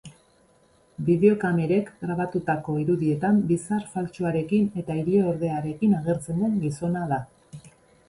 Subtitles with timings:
[1.09, 7.25] Bideokamerek grabatutako irudietan bizar faltsuarekin eta ileordearekin agertzen den gizona da.